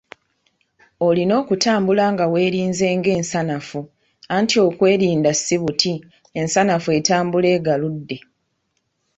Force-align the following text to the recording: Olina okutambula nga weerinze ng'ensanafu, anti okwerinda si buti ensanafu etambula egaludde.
Olina 1.07 1.33
okutambula 1.41 2.03
nga 2.13 2.25
weerinze 2.33 2.87
ng'ensanafu, 2.97 3.81
anti 4.35 4.55
okwerinda 4.67 5.31
si 5.35 5.55
buti 5.61 5.93
ensanafu 6.39 6.89
etambula 6.99 7.47
egaludde. 7.57 8.17